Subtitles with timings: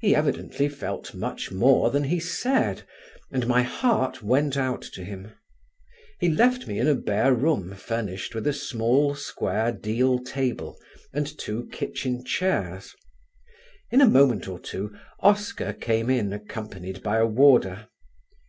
[0.00, 2.82] He evidently felt much more than he said,
[3.30, 5.34] and my heart went out to him.
[6.18, 10.80] He left me in a bare room furnished with a small square deal table
[11.12, 12.96] and two kitchen chairs.
[13.92, 17.86] In a moment or two Oscar came in accompanied by a warder.